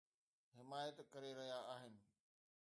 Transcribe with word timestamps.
حمايت 0.57 0.97
ڪري 1.11 1.31
رهيا 1.39 1.59
آهن 1.77 1.93